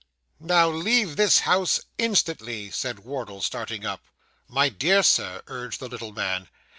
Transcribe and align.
'Now, 0.39 0.67
leave 0.67 1.15
this 1.15 1.41
house 1.41 1.79
instantly!' 1.99 2.71
said 2.71 3.01
Wardle, 3.01 3.39
starting 3.43 3.85
up. 3.85 4.01
'My 4.47 4.67
dear 4.67 5.03
Sir,' 5.03 5.43
urged 5.47 5.79
the 5.79 5.89
little 5.89 6.11
man. 6.11 6.47